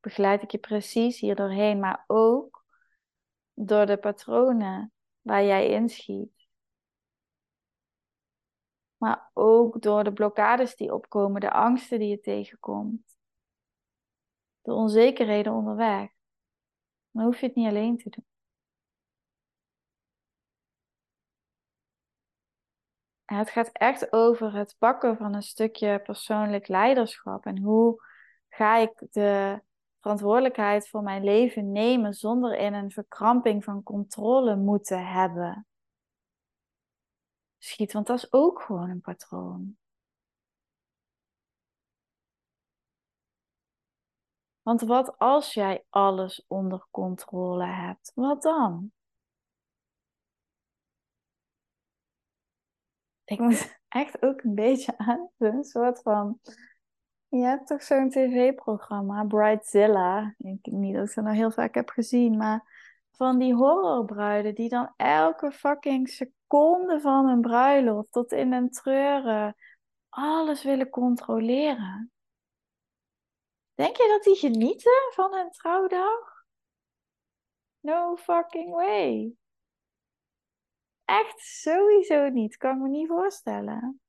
Begeleid 0.00 0.42
ik 0.42 0.50
je 0.50 0.58
precies 0.58 1.20
hier 1.20 1.34
doorheen, 1.34 1.80
maar 1.80 2.04
ook 2.06 2.64
door 3.52 3.86
de 3.86 3.96
patronen 3.96 4.92
waar 5.20 5.44
jij 5.44 5.68
inschiet. 5.68 6.35
Maar 8.96 9.30
ook 9.32 9.82
door 9.82 10.04
de 10.04 10.12
blokkades 10.12 10.76
die 10.76 10.94
opkomen, 10.94 11.40
de 11.40 11.52
angsten 11.52 11.98
die 11.98 12.08
je 12.08 12.20
tegenkomt. 12.20 13.16
De 14.62 14.72
onzekerheden 14.72 15.52
onderweg. 15.52 16.10
Dan 17.10 17.24
hoef 17.24 17.40
je 17.40 17.46
het 17.46 17.54
niet 17.54 17.68
alleen 17.68 17.96
te 17.96 18.10
doen. 18.10 18.24
Het 23.24 23.50
gaat 23.50 23.68
echt 23.72 24.12
over 24.12 24.54
het 24.54 24.76
pakken 24.78 25.16
van 25.16 25.34
een 25.34 25.42
stukje 25.42 26.00
persoonlijk 26.00 26.68
leiderschap. 26.68 27.46
En 27.46 27.58
hoe 27.58 28.02
ga 28.48 28.76
ik 28.76 29.06
de 29.10 29.60
verantwoordelijkheid 30.00 30.88
voor 30.88 31.02
mijn 31.02 31.24
leven 31.24 31.72
nemen 31.72 32.14
zonder 32.14 32.58
in 32.58 32.74
een 32.74 32.90
verkramping 32.90 33.64
van 33.64 33.82
controle 33.82 34.56
moeten 34.56 35.06
hebben. 35.06 35.66
Schiet, 37.58 37.92
want 37.92 38.06
dat 38.06 38.16
is 38.16 38.32
ook 38.32 38.60
gewoon 38.62 38.90
een 38.90 39.00
patroon. 39.00 39.76
Want 44.62 44.80
wat 44.80 45.18
als 45.18 45.54
jij 45.54 45.84
alles 45.90 46.44
onder 46.46 46.86
controle 46.90 47.66
hebt? 47.66 48.12
Wat 48.14 48.42
dan? 48.42 48.92
ik 53.26 53.38
moet 53.38 53.78
echt 53.88 54.22
ook 54.22 54.42
een 54.42 54.54
beetje 54.54 54.98
aan 55.08 55.30
een 55.38 55.64
soort 55.64 56.02
van. 56.02 56.40
Je 57.28 57.42
hebt 57.42 57.66
toch 57.66 57.82
zo'n 57.82 58.10
tv-programma, 58.10 59.24
Brightzilla. 59.24 60.34
Ik 60.38 60.62
denk 60.62 60.76
niet 60.76 60.94
dat 60.94 61.08
ik 61.08 61.14
dat 61.14 61.24
nou 61.24 61.36
heel 61.36 61.50
vaak 61.50 61.74
heb 61.74 61.88
gezien, 61.88 62.36
maar 62.36 62.75
van 63.16 63.38
die 63.38 63.54
horrorbruiden 63.54 64.54
die 64.54 64.68
dan 64.68 64.92
elke 64.96 65.52
fucking 65.52 66.08
seconde 66.08 67.00
van 67.00 67.28
een 67.28 67.40
bruiloft 67.40 68.12
tot 68.12 68.32
in 68.32 68.52
een 68.52 68.70
treuren 68.70 69.56
alles 70.08 70.62
willen 70.62 70.90
controleren. 70.90 72.12
Denk 73.74 73.96
je 73.96 74.08
dat 74.08 74.22
die 74.22 74.50
genieten 74.50 75.10
van 75.14 75.34
hun 75.34 75.50
trouwdag? 75.50 76.44
No 77.80 78.16
fucking 78.16 78.70
way. 78.70 79.36
Echt 81.04 81.40
sowieso 81.40 82.28
niet. 82.28 82.56
Kan 82.56 82.76
ik 82.76 82.82
me 82.82 82.88
niet 82.88 83.08
voorstellen. 83.08 84.00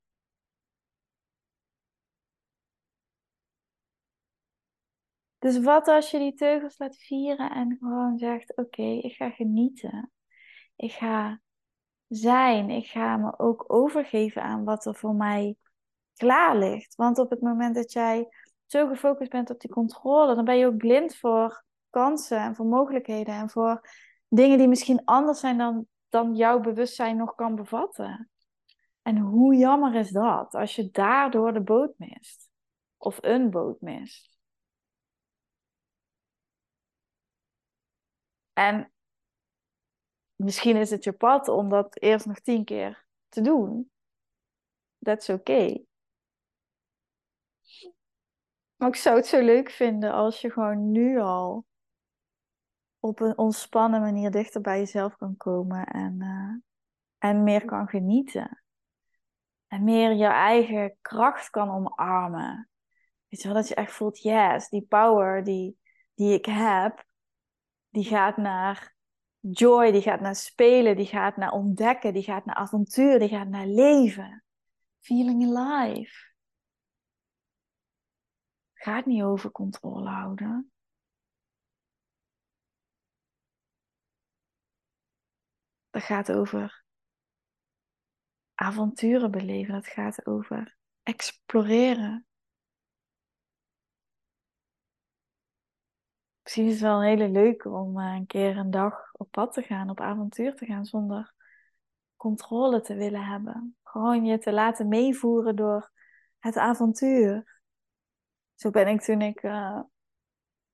Dus 5.47 5.59
wat 5.59 5.87
als 5.87 6.11
je 6.11 6.17
die 6.17 6.33
teugels 6.33 6.77
laat 6.77 6.97
vieren 6.97 7.51
en 7.51 7.77
gewoon 7.79 8.17
zegt: 8.17 8.57
Oké, 8.57 8.81
ik 8.81 9.13
ga 9.13 9.29
genieten. 9.29 10.11
Ik 10.75 10.91
ga 10.91 11.41
zijn. 12.07 12.69
Ik 12.69 12.85
ga 12.85 13.17
me 13.17 13.39
ook 13.39 13.63
overgeven 13.67 14.41
aan 14.41 14.63
wat 14.63 14.85
er 14.85 14.95
voor 14.95 15.15
mij 15.15 15.55
klaar 16.13 16.57
ligt. 16.57 16.95
Want 16.95 17.19
op 17.19 17.29
het 17.29 17.41
moment 17.41 17.75
dat 17.75 17.91
jij 17.91 18.27
zo 18.65 18.87
gefocust 18.87 19.31
bent 19.31 19.49
op 19.49 19.59
die 19.59 19.71
controle, 19.71 20.35
dan 20.35 20.45
ben 20.45 20.57
je 20.57 20.65
ook 20.65 20.77
blind 20.77 21.15
voor 21.15 21.63
kansen 21.89 22.39
en 22.39 22.55
voor 22.55 22.65
mogelijkheden 22.65 23.33
en 23.33 23.49
voor 23.49 23.89
dingen 24.27 24.57
die 24.57 24.67
misschien 24.67 25.05
anders 25.05 25.39
zijn 25.39 25.57
dan, 25.57 25.87
dan 26.09 26.35
jouw 26.35 26.59
bewustzijn 26.59 27.17
nog 27.17 27.35
kan 27.35 27.55
bevatten. 27.55 28.29
En 29.01 29.17
hoe 29.17 29.55
jammer 29.55 29.95
is 29.95 30.11
dat 30.11 30.53
als 30.53 30.75
je 30.75 30.91
daardoor 30.91 31.53
de 31.53 31.61
boot 31.61 31.93
mist? 31.97 32.49
Of 32.97 33.17
een 33.21 33.49
boot 33.49 33.81
mist. 33.81 34.36
En 38.57 38.91
misschien 40.35 40.75
is 40.75 40.89
het 40.89 41.03
je 41.03 41.11
pad 41.11 41.47
om 41.47 41.69
dat 41.69 42.01
eerst 42.01 42.25
nog 42.25 42.39
tien 42.39 42.65
keer 42.65 43.05
te 43.29 43.41
doen. 43.41 43.91
That's 44.99 45.29
okay. 45.29 45.85
Maar 48.75 48.87
ik 48.87 48.95
zou 48.95 49.15
het 49.15 49.25
zo 49.25 49.41
leuk 49.41 49.69
vinden 49.69 50.11
als 50.11 50.41
je 50.41 50.51
gewoon 50.51 50.91
nu 50.91 51.19
al 51.19 51.65
op 52.99 53.19
een 53.19 53.37
ontspannen 53.37 54.01
manier 54.01 54.31
dichter 54.31 54.61
bij 54.61 54.77
jezelf 54.77 55.15
kan 55.15 55.37
komen 55.37 55.85
en, 55.85 56.15
uh, 56.21 56.55
en 57.17 57.43
meer 57.43 57.65
kan 57.65 57.87
genieten. 57.87 58.63
En 59.67 59.83
meer 59.83 60.11
je 60.11 60.27
eigen 60.27 60.97
kracht 61.01 61.49
kan 61.49 61.69
omarmen. 61.69 62.69
Weet 63.27 63.41
je 63.41 63.47
wel, 63.47 63.57
dat 63.57 63.67
je 63.67 63.75
echt 63.75 63.91
voelt, 63.91 64.21
yes, 64.21 64.69
die 64.69 64.85
power 64.85 65.43
die, 65.43 65.79
die 66.13 66.33
ik 66.33 66.45
heb, 66.45 67.06
die 67.89 68.03
gaat 68.03 68.37
naar 68.37 68.95
joy, 69.39 69.91
die 69.91 70.01
gaat 70.01 70.19
naar 70.19 70.35
spelen, 70.35 70.95
die 70.95 71.05
gaat 71.05 71.37
naar 71.37 71.51
ontdekken, 71.51 72.13
die 72.13 72.23
gaat 72.23 72.45
naar 72.45 72.55
avontuur, 72.55 73.19
die 73.19 73.29
gaat 73.29 73.47
naar 73.47 73.67
leven. 73.67 74.43
Feeling 74.99 75.57
alive. 75.57 76.35
Gaat 78.73 79.05
niet 79.05 79.23
over 79.23 79.51
controle 79.51 80.09
houden. 80.09 80.71
Dat 85.89 86.03
gaat 86.03 86.31
over 86.31 86.85
avonturen 88.53 89.31
beleven. 89.31 89.73
Dat 89.73 89.87
gaat 89.87 90.25
over 90.25 90.77
exploreren. 91.03 92.26
Misschien 96.47 96.67
is 96.67 96.73
het 96.73 96.81
wel 96.81 96.97
een 96.97 97.07
hele 97.07 97.29
leuke 97.29 97.69
om 97.69 97.99
eh, 97.99 98.13
een 98.13 98.25
keer 98.25 98.57
een 98.57 98.71
dag 98.71 99.11
op 99.13 99.31
pad 99.31 99.53
te 99.53 99.61
gaan, 99.61 99.89
op 99.89 100.01
avontuur 100.01 100.55
te 100.55 100.65
gaan 100.65 100.85
zonder 100.85 101.33
controle 102.15 102.81
te 102.81 102.95
willen 102.95 103.25
hebben. 103.25 103.75
Gewoon 103.83 104.25
je 104.25 104.37
te 104.37 104.53
laten 104.53 104.87
meevoeren 104.87 105.55
door 105.55 105.91
het 106.39 106.57
avontuur. 106.57 107.59
Zo 108.55 108.69
ben 108.69 108.87
ik 108.87 109.01
toen 109.01 109.21
ik 109.21 109.43
uh, 109.43 109.79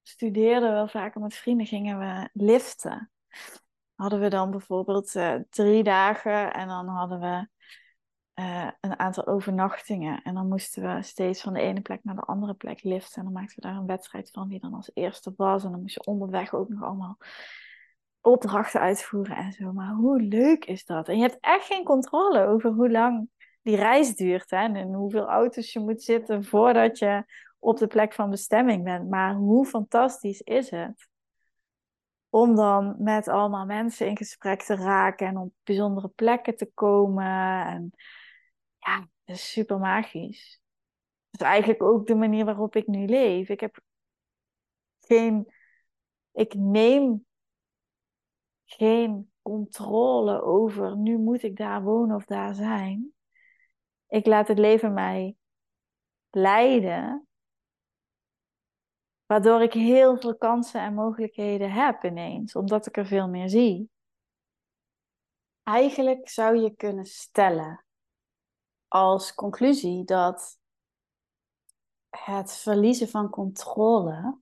studeerde 0.02 0.70
wel 0.70 0.88
vaker 0.88 1.22
met 1.22 1.34
vrienden, 1.34 1.66
gingen 1.66 2.00
we 2.00 2.30
liften. 2.34 3.12
Hadden 3.96 4.20
we 4.20 4.28
dan 4.28 4.52
bijvoorbeeld 4.52 5.16
uh, 5.16 5.36
drie 5.50 5.84
dagen 5.84 6.54
en 6.54 6.68
dan 6.68 6.88
hadden 6.88 7.20
we 7.20 7.48
uh, 8.36 8.68
een 8.82 9.00
aantal 9.00 9.28
overnachtingen. 9.28 10.22
En 10.22 10.34
dan 10.34 10.48
moesten 10.48 10.96
we 10.96 11.02
steeds 11.02 11.42
van 11.42 11.54
de 11.54 11.60
ene 11.60 11.82
plek 11.82 12.04
naar 12.04 12.16
de 12.16 12.22
andere 12.22 12.54
plek 12.54 12.84
liften. 12.84 13.18
En 13.18 13.24
dan 13.24 13.34
maakten 13.34 13.56
we 13.56 13.62
daar 13.62 13.76
een 13.76 13.86
wedstrijd 13.86 14.30
van 14.32 14.48
wie 14.48 14.60
dan 14.60 14.74
als 14.74 14.92
eerste 14.94 15.34
was. 15.38 15.64
En 15.64 15.72
dan 15.72 15.82
moest 15.82 15.94
je 15.94 16.06
onderweg 16.06 16.54
ook 16.54 16.70
nog 16.70 16.84
allemaal 16.84 17.18
opdrachten 18.22 18.80
uitvoeren 18.80 19.36
en 19.36 19.52
zo. 19.52 19.72
Maar 19.72 19.94
hoe 19.94 20.22
leuk 20.22 20.66
is 20.66 20.86
dat? 20.86 21.08
En 21.08 21.16
je 21.16 21.22
hebt 21.22 21.38
echt 21.40 21.66
geen 21.66 21.84
controle 21.84 22.46
over 22.46 22.72
hoe 22.72 22.92
lang 22.92 23.30
die 23.62 23.76
reis 23.76 24.16
duurt. 24.16 24.50
Hè? 24.50 24.58
En 24.58 24.94
hoeveel 24.94 25.28
auto's 25.28 25.74
je 25.74 25.80
moet 25.80 26.04
zitten 26.04 26.44
voordat 26.44 26.98
je 26.98 27.24
op 27.60 27.78
de 27.78 27.88
plek 27.88 28.14
van 28.14 28.30
bestemming 28.30 28.84
bent. 28.84 29.10
Maar 29.10 29.34
hoe 29.34 29.66
fantastisch 29.66 30.42
is 30.42 30.70
het? 30.70 31.12
Om 32.34 32.56
dan 32.56 32.96
met 33.00 33.28
allemaal 33.28 33.66
mensen 33.66 34.08
in 34.08 34.18
gesprek 34.18 34.62
te 34.62 34.76
raken 34.76 35.28
en 35.28 35.38
op 35.38 35.54
bijzondere 35.64 36.08
plekken 36.08 36.56
te 36.56 36.72
komen. 36.74 37.66
En 37.66 37.92
ja, 38.78 39.00
dat 39.24 39.36
is 39.36 39.52
super 39.52 39.80
magisch. 39.80 40.62
Dat 41.30 41.42
is 41.42 41.48
eigenlijk 41.48 41.84
ook 41.84 42.08
de 42.08 42.16
manier 42.16 42.46
waarop 42.46 42.76
ik 42.76 42.88
nu 42.88 43.06
leef. 43.06 43.50
Ik 43.50 43.60
heb 43.60 43.80
geen. 45.00 45.54
Ik 46.32 46.54
neem 46.54 47.26
geen 48.66 49.32
controle 49.42 50.42
over. 50.42 50.98
Nu 50.98 51.18
moet 51.18 51.44
ik 51.44 51.56
daar 51.56 51.84
wonen 51.84 52.16
of 52.16 52.26
daar 52.26 52.56
zijn. 52.56 53.14
Ik 54.08 54.26
laat 54.26 54.48
het 54.48 54.60
leven 54.60 54.94
mij 54.94 55.36
leiden. 56.30 57.28
Waardoor 59.34 59.62
ik 59.62 59.74
heel 59.74 60.18
veel 60.18 60.38
kansen 60.38 60.82
en 60.82 60.94
mogelijkheden 60.94 61.72
heb 61.72 62.04
ineens, 62.04 62.56
omdat 62.56 62.86
ik 62.86 62.98
er 62.98 63.06
veel 63.06 63.28
meer 63.28 63.50
zie. 63.50 63.92
Eigenlijk 65.64 66.30
zou 66.30 66.58
je 66.58 66.76
kunnen 66.76 67.06
stellen 67.06 67.86
als 68.88 69.34
conclusie 69.34 70.04
dat 70.04 70.60
het 72.10 72.54
verliezen 72.54 73.10
van 73.10 73.30
controle 73.30 74.40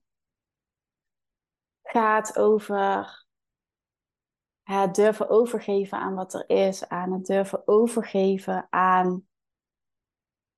gaat 1.82 2.38
over 2.38 3.26
het 4.62 4.94
durven 4.94 5.28
overgeven 5.28 5.98
aan 5.98 6.14
wat 6.14 6.34
er 6.34 6.48
is, 6.48 6.88
aan 6.88 7.12
het 7.12 7.26
durven 7.26 7.68
overgeven 7.68 8.66
aan 8.70 9.28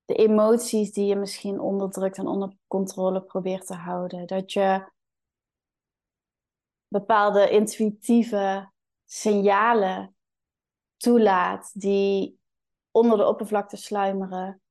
de 0.05 0.15
emoties 0.15 0.91
die 0.91 1.05
je 1.05 1.15
misschien 1.15 1.59
onderdrukt 1.59 2.17
en 2.17 2.27
onder 2.27 2.57
controle 2.67 3.21
probeert 3.21 3.65
te 3.65 3.73
houden. 3.73 4.27
Dat 4.27 4.53
je 4.53 4.91
bepaalde 6.87 7.49
intuïtieve 7.49 8.71
signalen 9.05 10.15
toelaat 10.97 11.71
die 11.73 12.39
onder 12.91 13.17
de 13.17 13.27
oppervlakte 13.27 13.77
sluimeren. 13.77 14.61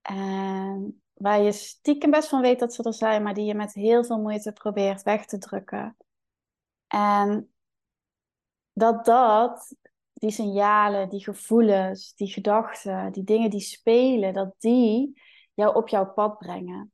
En 0.00 1.02
waar 1.12 1.40
je 1.40 1.52
stiekem 1.52 2.10
best 2.10 2.28
van 2.28 2.40
weet 2.40 2.58
dat 2.58 2.74
ze 2.74 2.82
er 2.82 2.94
zijn, 2.94 3.22
maar 3.22 3.34
die 3.34 3.44
je 3.44 3.54
met 3.54 3.72
heel 3.72 4.04
veel 4.04 4.18
moeite 4.18 4.52
probeert 4.52 5.02
weg 5.02 5.26
te 5.26 5.38
drukken. 5.38 5.96
En 6.86 7.54
dat 8.72 9.04
dat 9.04 9.74
die 10.22 10.30
signalen, 10.30 11.08
die 11.08 11.22
gevoelens, 11.22 12.14
die 12.14 12.28
gedachten, 12.28 13.12
die 13.12 13.24
dingen 13.24 13.50
die 13.50 13.60
spelen, 13.60 14.32
dat 14.32 14.54
die 14.58 15.20
jou 15.54 15.74
op 15.74 15.88
jouw 15.88 16.12
pad 16.12 16.38
brengen. 16.38 16.92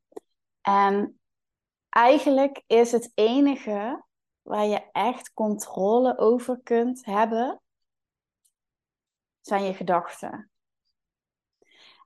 En 0.60 1.20
eigenlijk 1.88 2.62
is 2.66 2.92
het 2.92 3.12
enige 3.14 4.04
waar 4.42 4.64
je 4.64 4.90
echt 4.92 5.32
controle 5.32 6.18
over 6.18 6.60
kunt 6.62 7.04
hebben, 7.04 7.60
zijn 9.40 9.64
je 9.64 9.74
gedachten. 9.74 10.50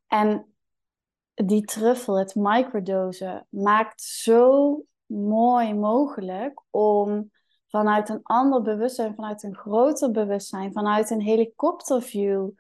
En 0.07 0.55
die 1.35 1.65
truffel, 1.65 2.19
het 2.19 2.35
microdosen, 2.35 3.47
maakt 3.51 4.03
zo 4.03 4.85
mooi 5.07 5.75
mogelijk 5.75 6.63
om 6.71 7.31
vanuit 7.73 8.09
een 8.09 8.21
ander 8.23 8.63
bewustzijn, 8.63 9.15
vanuit 9.15 9.43
een 9.43 9.57
groter 9.57 10.11
bewustzijn, 10.11 10.73
vanuit 10.73 11.11
een 11.11 11.21
helikopterview, 11.21 12.51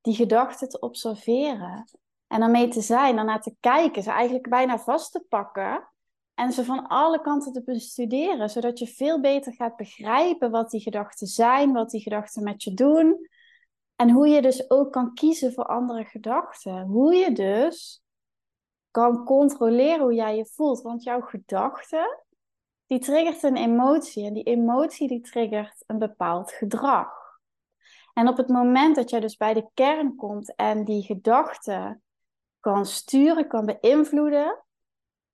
die 0.00 0.14
gedachten 0.14 0.68
te 0.68 0.78
observeren. 0.78 1.84
En 2.26 2.40
daarmee 2.40 2.68
te 2.68 2.80
zijn, 2.80 3.16
daarnaar 3.16 3.42
te 3.42 3.54
kijken, 3.60 4.02
ze 4.02 4.10
eigenlijk 4.10 4.48
bijna 4.48 4.78
vast 4.78 5.12
te 5.12 5.24
pakken 5.28 5.88
en 6.34 6.52
ze 6.52 6.64
van 6.64 6.86
alle 6.86 7.20
kanten 7.20 7.52
te 7.52 7.62
bestuderen, 7.62 8.50
zodat 8.50 8.78
je 8.78 8.86
veel 8.86 9.20
beter 9.20 9.52
gaat 9.52 9.76
begrijpen 9.76 10.50
wat 10.50 10.70
die 10.70 10.80
gedachten 10.80 11.26
zijn, 11.26 11.72
wat 11.72 11.90
die 11.90 12.00
gedachten 12.00 12.42
met 12.42 12.62
je 12.62 12.74
doen. 12.74 13.28
En 13.96 14.10
hoe 14.10 14.28
je 14.28 14.42
dus 14.42 14.70
ook 14.70 14.92
kan 14.92 15.14
kiezen 15.14 15.52
voor 15.52 15.66
andere 15.66 16.04
gedachten. 16.04 16.86
Hoe 16.86 17.14
je 17.14 17.32
dus 17.32 18.02
kan 18.90 19.24
controleren 19.24 20.00
hoe 20.00 20.14
jij 20.14 20.36
je 20.36 20.46
voelt. 20.46 20.82
Want 20.82 21.02
jouw 21.02 21.20
gedachten, 21.20 22.24
die 22.90 22.98
triggert 22.98 23.42
een 23.42 23.56
emotie 23.56 24.26
en 24.26 24.34
die 24.34 24.42
emotie 24.42 25.08
die 25.08 25.20
triggert 25.20 25.84
een 25.86 25.98
bepaald 25.98 26.52
gedrag. 26.52 27.08
En 28.12 28.28
op 28.28 28.36
het 28.36 28.48
moment 28.48 28.96
dat 28.96 29.10
jij 29.10 29.20
dus 29.20 29.36
bij 29.36 29.54
de 29.54 29.70
kern 29.74 30.16
komt 30.16 30.54
en 30.54 30.84
die 30.84 31.02
gedachte 31.02 32.00
kan 32.60 32.86
sturen, 32.86 33.48
kan 33.48 33.66
beïnvloeden, 33.66 34.64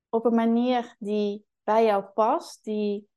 op 0.08 0.24
een 0.24 0.34
manier 0.34 0.96
die 0.98 1.46
bij 1.62 1.84
jou 1.84 2.04
past, 2.04 2.64
die 2.64 3.08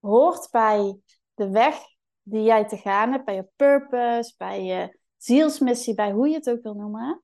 hoort 0.00 0.50
bij 0.50 1.00
de 1.34 1.50
weg 1.50 1.78
die 2.22 2.42
jij 2.42 2.68
te 2.68 2.76
gaan 2.76 3.12
hebt, 3.12 3.24
bij 3.24 3.34
je 3.34 3.48
purpose, 3.56 4.34
bij 4.36 4.64
je 4.64 4.98
zielsmissie, 5.16 5.94
bij 5.94 6.12
hoe 6.12 6.28
je 6.28 6.34
het 6.34 6.50
ook 6.50 6.62
wil 6.62 6.74
noemen, 6.74 7.22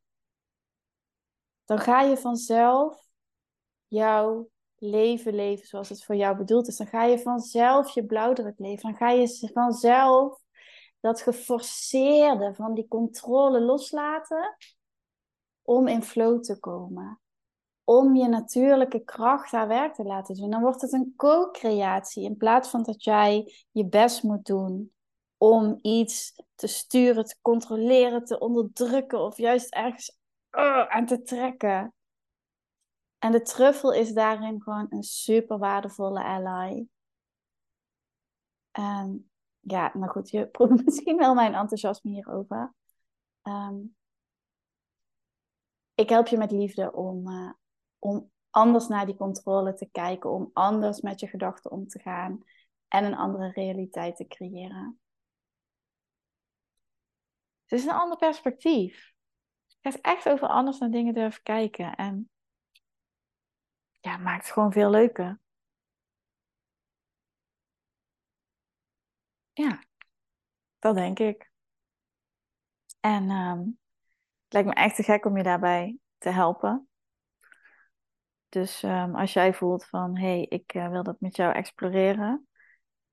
dan 1.65 1.79
ga 1.79 2.01
je 2.01 2.17
vanzelf 2.17 3.07
jouw 3.87 4.51
leven 4.83 5.35
leven 5.35 5.67
zoals 5.67 5.89
het 5.89 6.05
voor 6.05 6.17
jou 6.17 6.37
bedoeld 6.37 6.69
is. 6.69 6.77
Dan 6.77 6.87
ga 6.87 7.05
je 7.05 7.19
vanzelf 7.19 7.95
je 7.95 8.07
blauwdruk 8.07 8.59
leven. 8.59 8.83
Dan 8.83 8.99
ga 8.99 9.11
je 9.11 9.51
vanzelf 9.53 10.41
dat 11.01 11.21
geforceerde 11.21 12.55
van 12.55 12.75
die 12.75 12.89
controle 12.89 13.61
loslaten 13.61 14.57
om 15.63 15.89
in 15.89 16.03
flow 16.03 16.43
te 16.43 16.59
komen. 16.59 17.21
Om 17.85 18.15
je 18.15 18.29
natuurlijke 18.29 19.05
kracht 19.05 19.51
haar 19.51 19.69
werk 19.69 19.95
te 19.95 20.05
laten 20.05 20.35
doen. 20.35 20.51
Dan 20.51 20.63
wordt 20.63 20.81
het 20.81 20.93
een 20.93 21.13
co-creatie 21.17 22.25
in 22.25 22.37
plaats 22.37 22.69
van 22.69 22.83
dat 22.83 23.05
jij 23.05 23.55
je 23.71 23.87
best 23.87 24.23
moet 24.23 24.45
doen 24.47 24.93
om 25.37 25.79
iets 25.81 26.43
te 26.55 26.67
sturen, 26.67 27.25
te 27.25 27.37
controleren, 27.41 28.25
te 28.25 28.39
onderdrukken 28.39 29.21
of 29.21 29.37
juist 29.37 29.75
ergens 29.75 30.17
uh, 30.51 30.87
aan 30.89 31.07
te 31.07 31.23
trekken. 31.23 31.95
En 33.23 33.33
de 33.33 33.43
truffel 33.43 33.93
is 33.93 34.13
daarin 34.13 34.63
gewoon 34.63 34.87
een 34.91 35.03
super 35.03 35.59
waardevolle 35.59 36.25
ally. 36.25 36.87
En 38.71 39.31
ja, 39.61 39.91
nou 39.95 40.11
goed, 40.11 40.31
je 40.31 40.47
proeft 40.57 40.85
misschien 40.85 41.17
wel 41.17 41.35
mijn 41.35 41.55
enthousiasme 41.55 42.11
hierover. 42.11 42.75
Um, 43.43 43.97
ik 45.95 46.09
help 46.09 46.27
je 46.27 46.37
met 46.37 46.51
liefde 46.51 46.93
om, 46.93 47.29
uh, 47.29 47.53
om 47.99 48.31
anders 48.51 48.89
naar 48.89 49.07
die 49.07 49.17
controle 49.17 49.75
te 49.75 49.89
kijken, 49.93 50.31
om 50.31 50.51
anders 50.53 51.01
met 51.01 51.21
je 51.21 51.27
gedachten 51.27 51.71
om 51.71 51.87
te 51.87 51.99
gaan 51.99 52.45
en 52.89 53.05
een 53.05 53.17
andere 53.17 53.51
realiteit 53.51 54.17
te 54.17 54.27
creëren. 54.27 55.01
Het 57.63 57.79
is 57.81 57.85
een 57.85 57.93
ander 57.93 58.19
perspectief. 58.19 59.13
Je 59.67 59.91
gaat 59.91 60.01
echt 60.01 60.29
over 60.29 60.49
anders 60.49 60.79
naar 60.79 60.91
dingen 60.91 61.15
durven 61.15 61.43
kijken. 61.43 61.95
En 61.95 62.31
ja, 64.03 64.17
maakt 64.17 64.45
het 64.45 64.53
gewoon 64.53 64.73
veel 64.73 64.91
leuker. 64.91 65.41
Ja, 69.53 69.83
dat 70.79 70.95
denk 70.95 71.19
ik. 71.19 71.51
En 73.01 73.31
um, 73.31 73.79
het 74.45 74.53
lijkt 74.53 74.69
me 74.69 74.75
echt 74.75 74.97
te 74.97 75.03
gek 75.03 75.25
om 75.25 75.37
je 75.37 75.43
daarbij 75.43 75.99
te 76.19 76.29
helpen. 76.29 76.89
Dus 78.49 78.83
um, 78.83 79.15
als 79.17 79.33
jij 79.33 79.55
voelt 79.55 79.87
van, 79.87 80.17
hé, 80.17 80.27
hey, 80.27 80.43
ik 80.43 80.75
uh, 80.75 80.89
wil 80.89 81.03
dat 81.03 81.21
met 81.21 81.37
jou 81.37 81.53
exploreren, 81.55 82.49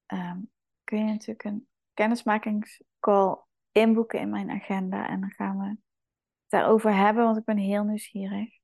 um, 0.08 0.52
kun 0.84 0.98
je 0.98 1.06
natuurlijk 1.06 1.44
een 1.44 1.68
kennismakingscall 1.94 3.38
inboeken 3.72 4.20
in 4.20 4.30
mijn 4.30 4.50
agenda. 4.50 5.08
En 5.08 5.20
dan 5.20 5.32
gaan 5.32 5.60
we 5.60 5.68
het 5.68 5.80
daarover 6.48 6.96
hebben, 6.96 7.24
want 7.24 7.38
ik 7.38 7.44
ben 7.44 7.58
heel 7.58 7.84
nieuwsgierig 7.84 8.60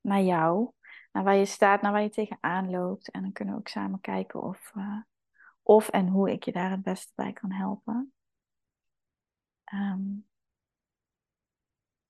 naar 0.00 0.22
jou. 0.22 0.72
Naar 1.12 1.24
waar 1.24 1.36
je 1.36 1.44
staat, 1.44 1.82
naar 1.82 1.92
waar 1.92 2.02
je 2.02 2.10
tegenaan 2.10 2.70
loopt. 2.70 3.10
En 3.10 3.22
dan 3.22 3.32
kunnen 3.32 3.54
we 3.54 3.60
ook 3.60 3.68
samen 3.68 4.00
kijken 4.00 4.42
of, 4.42 4.72
uh, 4.74 5.00
of 5.62 5.88
en 5.88 6.08
hoe 6.08 6.30
ik 6.30 6.44
je 6.44 6.52
daar 6.52 6.70
het 6.70 6.82
beste 6.82 7.12
bij 7.14 7.32
kan 7.32 7.52
helpen. 7.52 8.12
Um, 9.72 10.28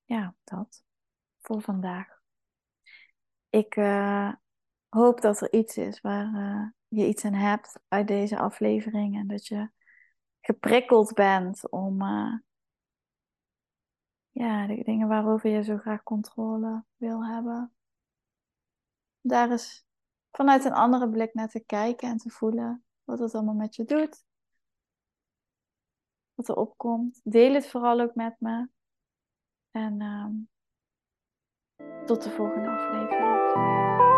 ja, 0.05 0.35
dat. 0.45 0.85
Voor 1.41 1.63
vandaag. 1.63 2.21
Ik 3.49 3.77
uh, 3.77 4.33
hoop 4.89 5.21
dat 5.21 5.41
er 5.41 5.53
iets 5.53 5.77
is 5.77 6.01
waar 6.01 6.35
uh, 6.35 6.69
je 6.89 7.07
iets 7.07 7.25
aan 7.25 7.33
hebt 7.33 7.81
uit 7.89 8.09
deze 8.09 8.39
aflevering. 8.39 9.17
En 9.17 9.27
dat 9.27 9.47
je 9.47 9.71
geprikkeld 10.41 11.15
bent 11.15 11.71
om 11.71 12.03
ja, 14.31 14.67
de 14.67 14.83
dingen 14.85 15.09
waarover 15.09 15.51
je 15.51 15.63
zo 15.63 15.77
graag 15.77 16.03
controle 16.03 16.85
wil 16.97 17.27
hebben. 17.27 17.75
Daar 19.21 19.53
is 19.53 19.85
vanuit 20.31 20.65
een 20.65 20.73
andere 20.73 21.11
blik 21.11 21.35
naar 21.35 21.49
te 21.49 21.61
kijken 21.61 22.09
en 22.09 22.17
te 22.17 22.31
voelen 22.31 22.85
wat 23.05 23.19
het 23.19 23.35
allemaal 23.35 23.55
met 23.55 23.77
je 23.77 23.85
doet. 23.85 24.25
Wat 26.35 26.49
er 26.49 26.57
opkomt. 26.57 27.21
Deel 27.25 27.55
het 27.55 27.67
vooral 27.67 28.01
ook 28.01 28.15
met 28.15 28.37
me. 28.39 28.69
En 29.71 30.01
um, 30.01 30.49
tot 32.07 32.23
de 32.23 32.31
volgende 32.31 32.69
aflevering. 32.69 34.10